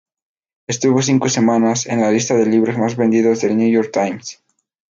[0.65, 4.41] Estuvo cinco semanas en la lista de libros más vendidos del New York Times.